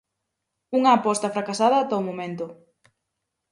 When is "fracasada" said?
1.35-1.75